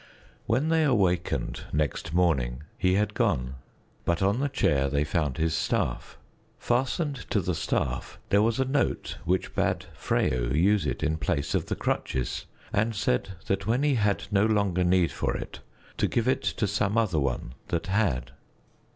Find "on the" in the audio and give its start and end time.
4.23-4.49